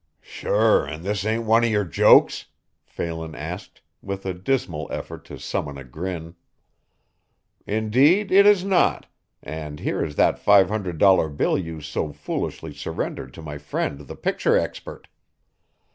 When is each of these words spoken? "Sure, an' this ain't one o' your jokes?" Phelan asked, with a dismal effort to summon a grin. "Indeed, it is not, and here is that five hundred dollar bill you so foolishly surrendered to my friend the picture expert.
"Sure, 0.19 0.87
an' 0.87 1.03
this 1.03 1.23
ain't 1.27 1.43
one 1.45 1.63
o' 1.63 1.67
your 1.67 1.83
jokes?" 1.85 2.45
Phelan 2.85 3.35
asked, 3.35 3.81
with 4.01 4.25
a 4.25 4.33
dismal 4.33 4.87
effort 4.91 5.23
to 5.25 5.37
summon 5.37 5.77
a 5.77 5.83
grin. 5.83 6.33
"Indeed, 7.67 8.31
it 8.31 8.47
is 8.47 8.63
not, 8.65 9.05
and 9.43 9.79
here 9.81 10.03
is 10.03 10.15
that 10.15 10.39
five 10.39 10.69
hundred 10.69 10.97
dollar 10.97 11.29
bill 11.29 11.55
you 11.55 11.81
so 11.81 12.11
foolishly 12.11 12.73
surrendered 12.73 13.31
to 13.35 13.43
my 13.43 13.59
friend 13.59 13.99
the 13.99 14.15
picture 14.15 14.57
expert. 14.57 15.07